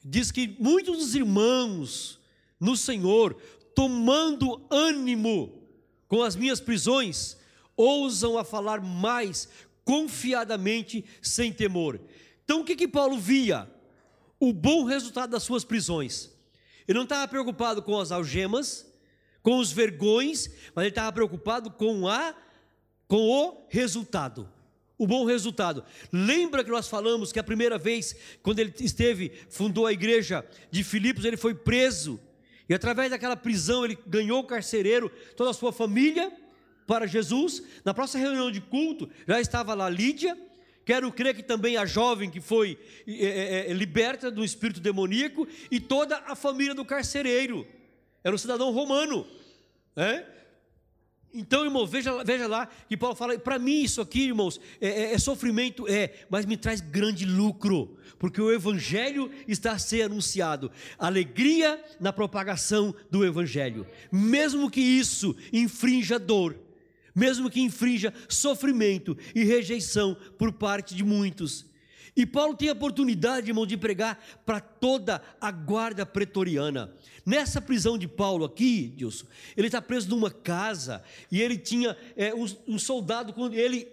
[0.02, 2.22] diz que muitos dos irmãos
[2.58, 3.36] no Senhor
[3.76, 5.62] tomando ânimo
[6.08, 7.38] com as minhas prisões,
[7.76, 9.48] ousam a falar mais
[9.84, 12.00] confiadamente, sem temor.
[12.44, 13.70] Então o que que Paulo via?
[14.40, 16.30] O bom resultado das suas prisões.
[16.88, 18.86] Ele não estava preocupado com as algemas,
[19.42, 22.36] com os vergões, mas ele estava preocupado com a
[23.08, 24.50] com o resultado.
[24.98, 25.84] O bom resultado.
[26.14, 30.84] Lembra que nós falamos que a primeira vez, quando ele esteve, fundou a igreja de
[30.84, 32.20] Filipos, ele foi preso
[32.72, 36.32] e através daquela prisão ele ganhou o carcereiro, toda a sua família
[36.88, 37.62] para Jesus.
[37.84, 40.38] Na próxima reunião de culto já estava lá Lídia.
[40.86, 45.82] Quero crer que também a jovem que foi é, é, liberta do espírito demoníaco e
[45.82, 47.68] toda a família do carcereiro.
[48.24, 49.28] Era um cidadão romano.
[49.94, 50.26] Né?
[51.34, 55.14] Então, irmão, veja, veja lá que Paulo fala: para mim, isso aqui, irmãos, é, é,
[55.14, 60.70] é, sofrimento, é, mas me traz grande lucro, porque o Evangelho está a ser anunciado.
[60.98, 66.58] Alegria na propagação do Evangelho, mesmo que isso infrinja dor,
[67.16, 71.71] mesmo que infrinja sofrimento e rejeição por parte de muitos.
[72.16, 76.94] E Paulo tem a oportunidade, irmão, de pregar para toda a guarda pretoriana.
[77.26, 82.34] Nessa prisão de Paulo aqui, Dilson, ele está preso numa casa e ele tinha é,
[82.34, 83.88] um, um, soldado com ele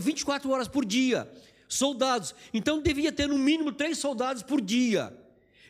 [0.00, 1.28] 24 horas por dia,
[1.68, 2.34] soldados.
[2.54, 5.12] Então devia ter no mínimo três soldados por dia.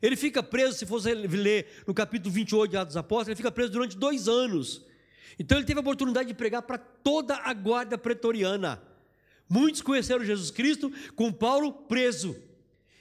[0.02, 3.50] Ele fica preso, se você ler no capítulo 28 de Atos dos Apóstolos, ele fica
[3.50, 4.84] preso durante dois anos.
[5.38, 8.82] Então ele teve a oportunidade de pregar para toda a guarda pretoriana.
[9.48, 12.36] Muitos conheceram Jesus Cristo com Paulo preso.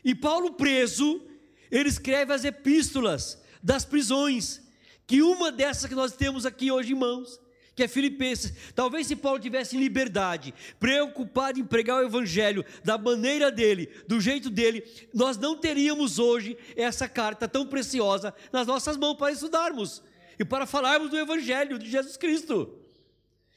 [0.04, 1.22] E Paulo preso,
[1.70, 4.62] ele escreve as epístolas das prisões,
[5.06, 7.40] que uma dessas que nós temos aqui hoje em mãos,
[7.76, 8.54] que é Filipenses.
[8.74, 14.50] Talvez se Paulo tivesse liberdade, preocupado em pregar o evangelho da maneira dele, do jeito
[14.50, 14.84] dele,
[15.14, 20.02] nós não teríamos hoje essa carta tão preciosa nas nossas mãos para estudarmos
[20.40, 22.80] e para falarmos do evangelho de Jesus Cristo.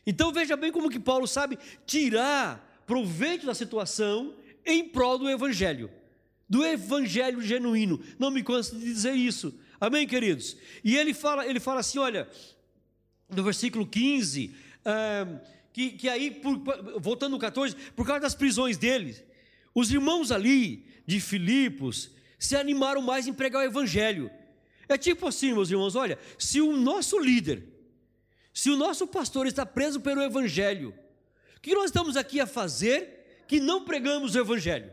[0.07, 4.35] Então veja bem como que Paulo sabe tirar proveito da situação
[4.67, 5.89] em prol do evangelho,
[6.49, 8.01] do evangelho genuíno.
[8.19, 9.57] Não me canso de dizer isso.
[9.81, 10.57] Amém, queridos?
[10.83, 12.29] E ele fala, ele fala assim: olha,
[13.29, 14.53] no versículo 15,
[14.85, 15.41] ah,
[15.73, 16.61] que, que aí, por,
[17.01, 19.17] voltando no 14, por causa das prisões dele,
[19.73, 24.29] os irmãos ali de Filipos se animaram mais em pregar o evangelho.
[24.89, 27.63] É tipo assim, meus irmãos, olha, se o nosso líder,
[28.53, 30.93] se o nosso pastor está preso pelo evangelho,
[31.61, 34.91] o que nós estamos aqui a fazer que não pregamos o evangelho?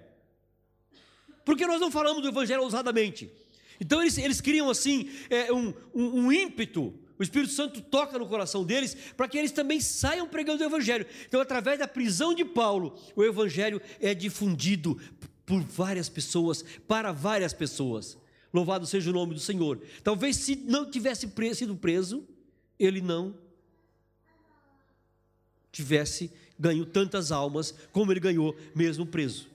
[1.45, 3.31] Porque nós não falamos do evangelho ousadamente.
[3.79, 8.27] Então eles, eles criam assim é, um, um, um ímpeto o Espírito Santo toca no
[8.27, 11.05] coração deles para que eles também saiam pregando o Evangelho.
[11.25, 14.99] Então, através da prisão de Paulo, o Evangelho é difundido
[15.45, 18.17] por várias pessoas, para várias pessoas.
[18.53, 19.81] Louvado seja o nome do Senhor.
[20.03, 22.27] Talvez se não tivesse sido preso,
[22.77, 23.35] ele não
[25.71, 29.47] tivesse ganho tantas almas como ele ganhou mesmo preso.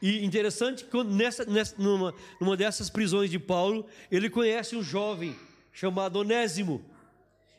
[0.00, 5.36] E interessante que nessa, nessa, numa, numa dessas prisões de Paulo, ele conhece um jovem
[5.72, 6.84] chamado Onésimo.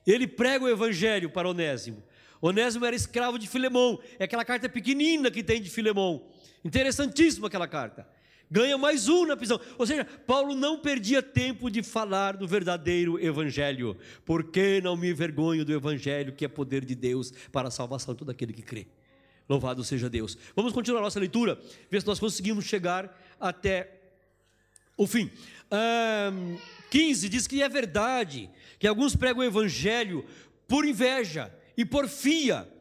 [0.06, 2.04] Ele prega o evangelho para Onésimo.
[2.42, 3.98] Onésimo era escravo de Filemão.
[4.20, 6.26] É aquela carta pequenina que tem de Filemão.
[6.66, 8.06] Interessantíssima aquela carta.
[8.54, 9.60] Ganha mais um na prisão.
[9.80, 13.98] Ou seja, Paulo não perdia tempo de falar do verdadeiro evangelho.
[14.24, 18.20] Porque não me envergonho do evangelho que é poder de Deus para a salvação de
[18.20, 18.86] todo aquele que crê.
[19.50, 20.38] Louvado seja Deus.
[20.56, 24.00] Vamos continuar nossa leitura, ver se nós conseguimos chegar até
[24.96, 25.32] o fim.
[25.72, 26.56] Um,
[26.92, 30.24] 15 diz que é verdade que alguns pregam o evangelho
[30.68, 32.72] por inveja e porfia,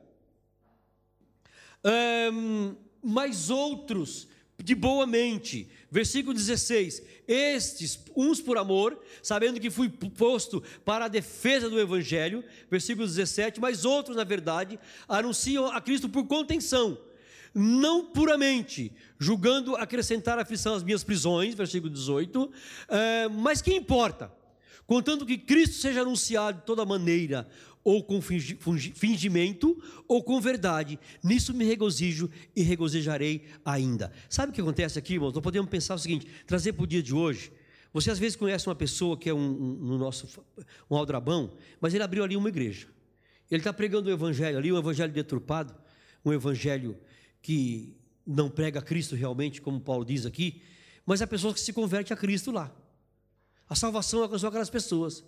[2.30, 4.30] um, mas outros
[4.62, 5.68] de boa mente.
[5.90, 12.42] Versículo 16: Estes, uns por amor, sabendo que fui posto para a defesa do Evangelho.
[12.70, 16.98] Versículo 17: Mas outros, na verdade, anunciam a Cristo por contenção,
[17.54, 21.54] não puramente, julgando acrescentar aflição às minhas prisões.
[21.54, 22.50] Versículo 18:
[22.88, 24.32] é, Mas que importa?
[24.86, 27.48] Contanto que Cristo seja anunciado de toda maneira,
[27.84, 30.98] ou com fingimento, ou com verdade.
[31.22, 34.12] Nisso me regozijo e regozijarei ainda.
[34.28, 35.32] Sabe o que acontece aqui, irmãos?
[35.32, 37.52] Nós podemos pensar o seguinte: trazer para o dia de hoje.
[37.92, 40.42] Você às vezes conhece uma pessoa que é um, um, no nosso
[40.90, 42.88] um aldrabão, mas ele abriu ali uma igreja.
[43.50, 45.74] Ele está pregando o evangelho ali, um evangelho deturpado,
[46.24, 46.96] um evangelho
[47.42, 47.94] que
[48.26, 50.62] não prega Cristo realmente, como Paulo diz aqui,
[51.04, 52.74] mas é a pessoa que se converte a Cristo lá.
[53.68, 55.24] A salvação alcançou aquelas pessoas.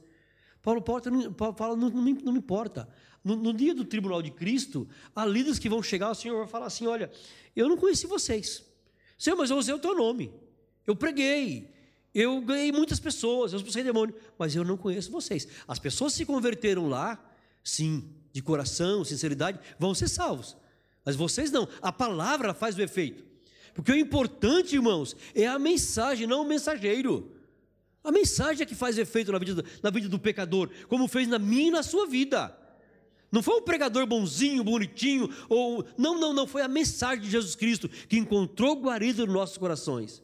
[0.65, 2.89] Paulo, Paulo fala, não, não, me, não me importa.
[3.23, 6.49] No, no, dia do tribunal de Cristo, há líderes que vão chegar, o Senhor vai
[6.49, 7.11] falar assim: olha,
[7.55, 8.65] eu não conheci vocês.
[9.19, 10.33] Senhor, mas eu usei o teu nome.
[10.87, 11.71] Eu preguei.
[12.15, 15.47] Eu ganhei muitas pessoas, eu expulsei demônio, mas eu não conheço vocês.
[15.69, 17.23] As pessoas se converteram lá,
[17.63, 20.57] sim, de coração, sinceridade, vão ser salvos.
[21.05, 21.69] Mas vocês não.
[21.83, 23.23] A palavra faz o efeito.
[23.75, 27.34] Porque o importante, irmãos, é a mensagem, não o mensageiro.
[28.05, 31.27] A mensagem é que faz efeito na vida, do, na vida do pecador, como fez
[31.27, 32.55] na minha e na sua vida.
[33.33, 35.85] Não foi um pregador bonzinho, bonitinho, ou.
[35.99, 36.47] Não, não, não.
[36.47, 40.23] Foi a mensagem de Jesus Cristo que encontrou guarida nos nossos corações.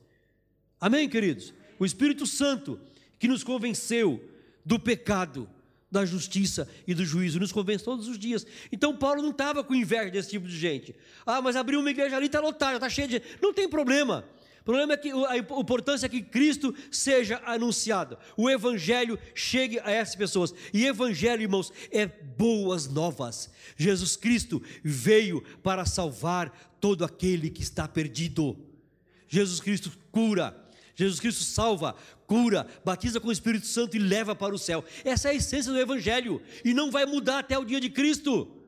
[0.78, 1.52] Amém, queridos?
[1.78, 2.78] O Espírito Santo
[3.18, 4.22] que nos convenceu
[4.64, 5.48] do pecado,
[5.90, 8.46] da justiça e do juízo, nos convence todos os dias.
[8.70, 10.94] Então Paulo não estava com inveja desse tipo de gente.
[11.26, 13.22] Ah, mas abriu uma igreja ali, está lotada, está cheia de.
[13.42, 14.24] Não tem problema.
[14.70, 20.14] Problema é que a importância é que Cristo seja anunciado, o Evangelho chegue a essas
[20.14, 20.54] pessoas.
[20.72, 23.50] E Evangelho, irmãos, é boas novas.
[23.76, 28.56] Jesus Cristo veio para salvar todo aquele que está perdido.
[29.28, 30.56] Jesus Cristo cura.
[30.94, 34.84] Jesus Cristo salva, cura, batiza com o Espírito Santo e leva para o céu.
[35.04, 38.59] Essa é a essência do Evangelho e não vai mudar até o dia de Cristo.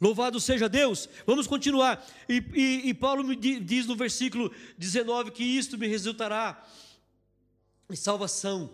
[0.00, 1.08] Louvado seja Deus.
[1.26, 2.04] Vamos continuar.
[2.28, 6.62] E, e, e Paulo me diz no versículo 19 que isto me resultará
[7.90, 8.70] em salvação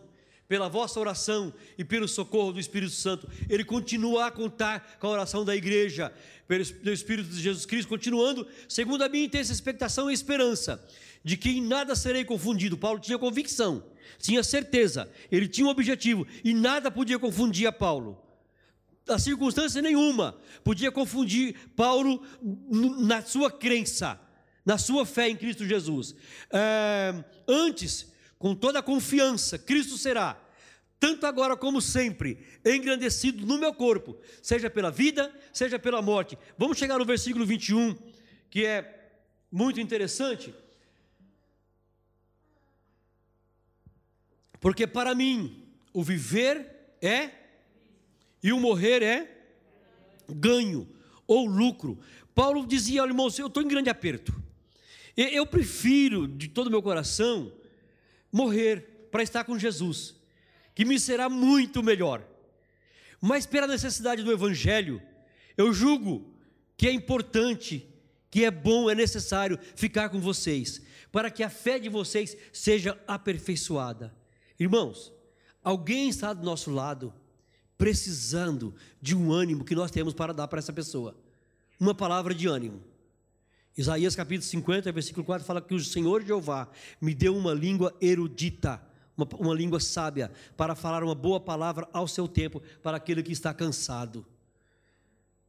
[0.49, 3.29] pela vossa oração e pelo socorro do Espírito Santo.
[3.49, 6.13] Ele continua a contar com a oração da igreja,
[6.47, 10.85] pelo Espírito de Jesus Cristo, continuando, segundo a minha intensa expectação e esperança,
[11.25, 12.77] de que em nada serei confundido.
[12.77, 13.83] Paulo tinha convicção,
[14.19, 18.21] tinha certeza, ele tinha um objetivo, e nada podia confundir a Paulo
[19.09, 22.25] a circunstância nenhuma podia confundir Paulo
[23.01, 24.21] na sua crença,
[24.65, 26.15] na sua fé em Cristo Jesus.
[26.51, 30.41] É, antes, com toda a confiança, Cristo será,
[31.01, 36.39] tanto agora como sempre, engrandecido no meu corpo, seja pela vida, seja pela morte.
[36.57, 37.97] Vamos chegar no versículo 21,
[38.49, 39.11] que é
[39.51, 40.55] muito interessante.
[44.61, 47.42] Porque para mim, o viver é
[48.43, 49.47] e o morrer é
[50.29, 50.89] ganho
[51.27, 51.99] ou lucro.
[52.35, 54.35] Paulo dizia, olha, irmão, eu estou em grande aperto.
[55.17, 57.53] Eu prefiro, de todo o meu coração,
[58.33, 60.15] morrer para estar com Jesus,
[60.75, 62.27] que me será muito melhor.
[63.21, 65.01] Mas pela necessidade do Evangelho,
[65.57, 66.35] eu julgo
[66.77, 67.87] que é importante,
[68.31, 70.81] que é bom, é necessário ficar com vocês,
[71.13, 74.15] para que a fé de vocês seja aperfeiçoada.
[74.59, 75.13] Irmãos,
[75.63, 77.13] alguém está do nosso lado
[77.83, 81.17] precisando de um ânimo que nós temos para dar para essa pessoa.
[81.81, 82.81] Uma palavra de ânimo.
[83.77, 88.81] Isaías capítulo 50, versículo 4 fala que o Senhor Jeová me deu uma língua erudita,
[89.17, 93.33] uma, uma língua sábia, para falar uma boa palavra ao seu tempo, para aquele que
[93.33, 94.25] está cansado.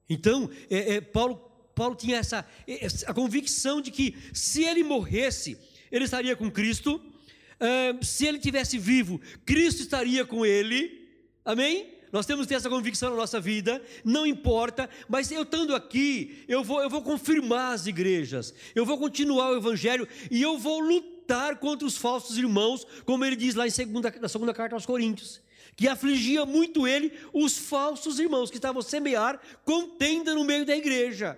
[0.09, 1.35] Então, é, é, Paulo,
[1.75, 5.55] Paulo tinha essa, essa a convicção de que se ele morresse,
[5.91, 6.99] ele estaria com Cristo,
[7.59, 11.07] é, se ele tivesse vivo, Cristo estaria com ele,
[11.45, 11.92] amém?
[12.13, 16.45] Nós temos que ter essa convicção na nossa vida, não importa, mas eu estando aqui,
[16.47, 20.79] eu vou, eu vou confirmar as igrejas, eu vou continuar o evangelho e eu vou
[20.79, 24.85] lutar contra os falsos irmãos, como ele diz lá em segunda, na segunda carta aos
[24.85, 25.41] Coríntios
[25.75, 30.77] que afligia muito ele os falsos irmãos que estavam a semear contenda no meio da
[30.77, 31.35] igreja.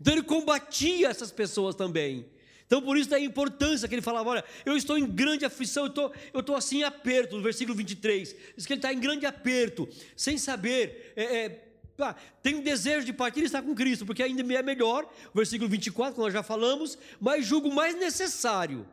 [0.00, 2.24] Então ele combatia essas pessoas também.
[2.68, 5.88] Então, por isso da importância que ele falava: olha, eu estou em grande aflição, eu
[5.88, 8.36] estou, eu estou assim em aperto, no versículo 23.
[8.54, 11.14] Diz que ele está em grande aperto, sem saber.
[11.16, 11.64] É, é,
[11.98, 15.68] ah, tem um desejo de partir e estar com Cristo, porque ainda é melhor, versículo
[15.68, 18.86] 24, que nós já falamos, mas julgo mais necessário.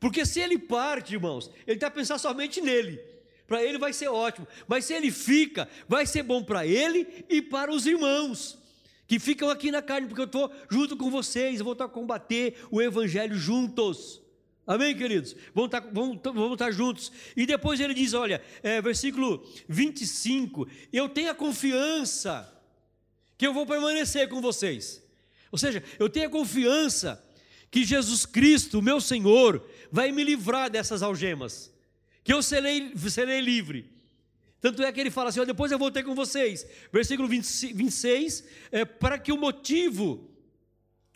[0.00, 2.98] Porque se ele parte, irmãos, ele está a pensar somente nele.
[3.46, 7.42] Para ele vai ser ótimo, mas se ele fica, vai ser bom para ele e
[7.42, 8.59] para os irmãos
[9.10, 11.88] que ficam aqui na carne, porque eu estou junto com vocês, eu vou estar a
[11.88, 14.22] combater o Evangelho juntos.
[14.64, 15.34] Amém, queridos?
[15.52, 17.10] Vamos estar, vamos, vamos estar juntos.
[17.36, 22.56] E depois ele diz: olha, é, versículo 25: Eu tenho a confiança
[23.36, 25.02] que eu vou permanecer com vocês.
[25.50, 27.20] Ou seja, eu tenho a confiança
[27.68, 31.74] que Jesus Cristo, meu Senhor, vai me livrar dessas algemas,
[32.22, 33.89] que eu serei, serei livre.
[34.60, 36.66] Tanto é que ele fala assim: depois eu voltei com vocês.
[36.92, 40.28] Versículo 20, 26, é, para que o motivo,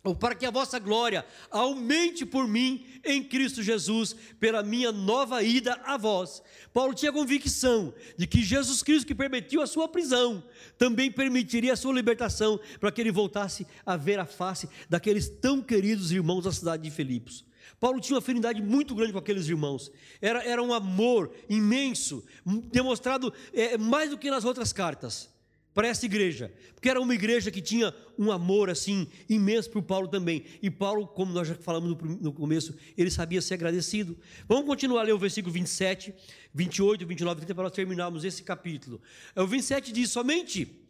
[0.03, 5.43] ou para que a vossa glória aumente por mim em Cristo Jesus, pela minha nova
[5.43, 6.43] ida a vós.
[6.73, 10.45] Paulo tinha convicção de que Jesus Cristo, que permitiu a sua prisão,
[10.77, 15.63] também permitiria a sua libertação, para que ele voltasse a ver a face daqueles tão
[15.63, 17.45] queridos irmãos da cidade de Filipos.
[17.81, 19.91] Paulo tinha uma afinidade muito grande com aqueles irmãos.
[20.21, 22.25] Era, era um amor imenso,
[22.73, 25.33] demonstrado é, mais do que nas outras cartas
[25.75, 29.83] para essa igreja, porque era uma igreja que tinha um amor assim imenso para o
[29.83, 30.45] Paulo também.
[30.63, 34.17] E Paulo, como nós já falamos no, no, começo, ele sabia ser agradecido.
[34.47, 36.15] Vamos continuar a ler o versículo 27,
[36.55, 39.03] 28, 29, 30 para nós terminarmos esse capítulo.
[39.35, 40.81] O 27 diz somente,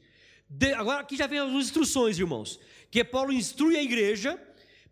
[0.49, 2.61] de, agora aqui já vem as instruções, irmãos,
[2.91, 4.39] que Paulo instrui a igreja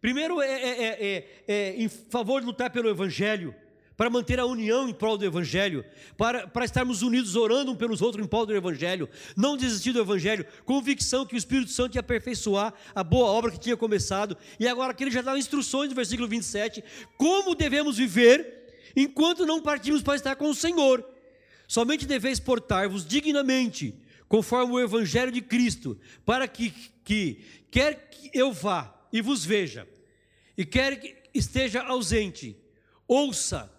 [0.02, 3.54] Primeiro é, é, é, é, em favor de lutar pelo Evangelho,
[3.96, 5.84] para manter a união em prol do Evangelho,
[6.16, 10.00] para, para estarmos unidos orando um pelos outros em prol do Evangelho, não desistir do
[10.00, 14.66] Evangelho, convicção que o Espírito Santo ia aperfeiçoar a boa obra que tinha começado, e
[14.66, 16.82] agora aqui ele já dá instruções no versículo 27,
[17.16, 21.08] como devemos viver enquanto não partimos para estar com o Senhor.
[21.68, 23.94] Somente deveis portar-vos dignamente,
[24.28, 25.96] conforme o Evangelho de Cristo,
[26.26, 26.74] para que,
[27.04, 27.38] que
[27.70, 29.88] quer que eu vá e vos veja,
[30.56, 32.56] e quer que, esteja ausente,
[33.06, 33.72] ouça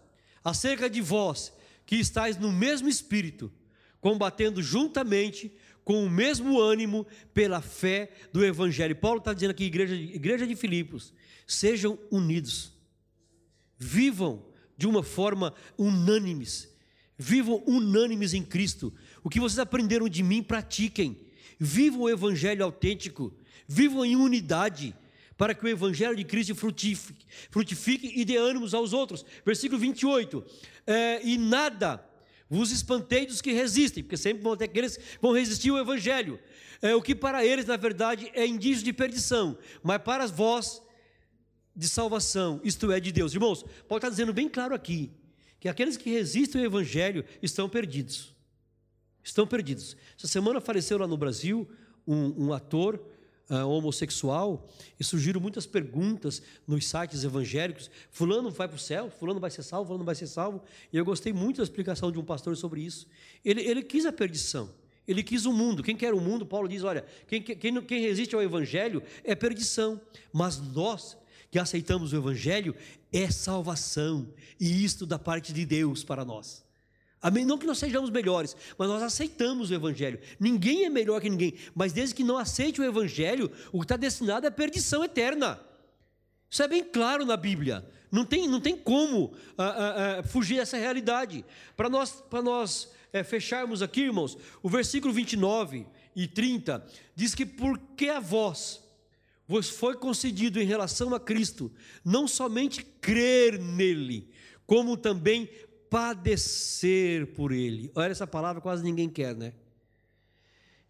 [0.43, 1.53] acerca de vós
[1.85, 3.51] que estáis no mesmo espírito,
[3.99, 5.51] combatendo juntamente
[5.83, 8.95] com o mesmo ânimo pela fé do Evangelho.
[8.95, 11.13] Paulo está dizendo aqui, igreja, igreja de Filipos,
[11.45, 12.71] sejam unidos,
[13.77, 14.45] vivam
[14.77, 16.69] de uma forma unânimes,
[17.17, 18.93] vivam unânimes em Cristo.
[19.23, 21.17] O que vocês aprenderam de mim, pratiquem.
[21.59, 23.33] Vivam o Evangelho autêntico,
[23.67, 24.95] vivam em unidade,
[25.37, 29.25] para que o Evangelho de Cristo frutifique, frutifique e dê ânimos aos outros.
[29.45, 30.45] Versículo 28.
[30.85, 32.03] É, e nada
[32.49, 36.39] vos espantei dos que resistem, porque sempre vão ter aqueles que vão resistir ao Evangelho.
[36.81, 40.81] É, o que para eles, na verdade, é indício de perdição, mas para vós,
[41.75, 43.33] de salvação, isto é, de Deus.
[43.33, 45.11] Irmãos, Paulo está dizendo bem claro aqui,
[45.59, 48.35] que aqueles que resistem ao Evangelho estão perdidos.
[49.23, 49.95] Estão perdidos.
[50.17, 51.67] Essa semana faleceu lá no Brasil
[52.05, 53.01] um, um ator
[53.49, 54.67] uh, homossexual
[54.99, 59.09] e surgiram muitas perguntas nos sites evangélicos: Fulano vai para o céu?
[59.09, 59.87] Fulano vai ser salvo?
[59.87, 60.61] Fulano vai ser salvo?
[60.91, 63.07] E eu gostei muito da explicação de um pastor sobre isso.
[63.43, 64.69] Ele, ele quis a perdição.
[65.07, 65.83] Ele quis o mundo.
[65.83, 69.99] Quem quer o mundo, Paulo diz: olha, quem, quem, quem resiste ao Evangelho é perdição.
[70.31, 71.17] Mas nós
[71.51, 72.75] que aceitamos o Evangelho
[73.11, 74.27] é salvação.
[74.59, 76.63] E isto da parte de Deus para nós.
[77.23, 77.45] Amém?
[77.45, 80.19] Não que nós sejamos melhores, mas nós aceitamos o Evangelho.
[80.37, 83.95] Ninguém é melhor que ninguém, mas desde que não aceite o Evangelho, o que está
[83.95, 85.57] destinado é perdição eterna.
[86.51, 87.89] Isso é bem claro na Bíblia.
[88.11, 91.45] Não tem, não tem como ah, ah, ah, fugir dessa realidade.
[91.77, 97.45] Para nós, para nós é, fecharmos aqui, irmãos, o versículo 29 e 30 diz que
[97.45, 98.83] porque a vós
[99.47, 101.71] vos foi concedido em relação a Cristo,
[102.03, 104.29] não somente crer nele,
[104.67, 105.49] como também
[105.93, 107.91] padecer por ele.
[107.93, 109.53] Olha, essa palavra quase ninguém quer, né?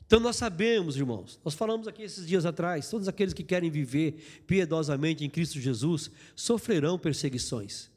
[0.05, 4.43] Então nós sabemos, irmãos, nós falamos aqui esses dias atrás, todos aqueles que querem viver
[4.47, 7.91] piedosamente em Cristo Jesus sofrerão perseguições.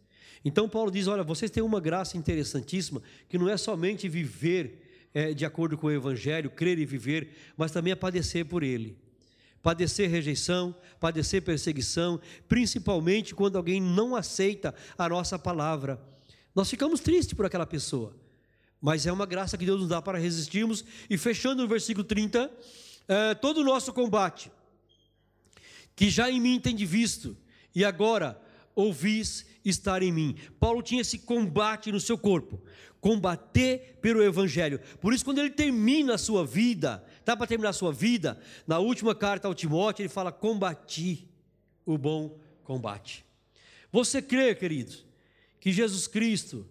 [0.45, 5.33] Então Paulo diz: olha, vocês têm uma graça interessantíssima, que não é somente viver é,
[5.33, 8.99] de acordo com o Evangelho, crer e viver, mas também é padecer por ele.
[9.63, 16.16] Padecer rejeição, padecer perseguição, principalmente quando alguém não aceita a nossa palavra.
[16.57, 18.17] Nós ficamos tristes por aquela pessoa,
[18.81, 20.83] mas é uma graça que Deus nos dá para resistirmos.
[21.11, 22.51] E fechando no versículo 30,
[23.07, 24.51] é, todo o nosso combate,
[25.95, 27.37] que já em mim tem visto,
[27.75, 28.41] e agora
[28.75, 30.35] ouvis estar em mim.
[30.59, 32.59] Paulo tinha esse combate no seu corpo,
[33.03, 34.81] combater pelo evangelho.
[34.99, 38.79] Por isso, quando ele termina a sua vida, está para terminar a sua vida, na
[38.79, 41.29] última carta ao Timóteo, ele fala: combati
[41.85, 43.27] o bom combate.
[43.93, 45.07] Você crê, queridos,
[45.61, 46.67] que Jesus Cristo,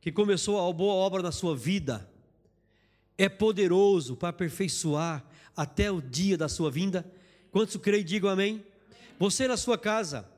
[0.00, 2.08] que começou a boa obra na sua vida,
[3.16, 5.24] é poderoso para aperfeiçoar
[5.56, 7.04] até o dia da sua vinda?
[7.50, 8.64] Quantos creem, digam amém?
[9.18, 10.28] Você na sua casa,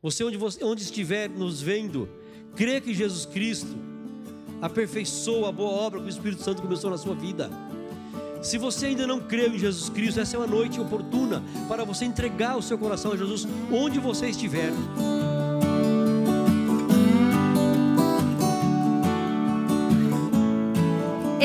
[0.00, 2.08] você onde, você onde estiver nos vendo,
[2.54, 3.76] crê que Jesus Cristo
[4.62, 7.50] aperfeiçoa a boa obra que o Espírito Santo começou na sua vida.
[8.42, 12.04] Se você ainda não creu em Jesus Cristo, essa é uma noite oportuna para você
[12.04, 14.70] entregar o seu coração a Jesus onde você estiver.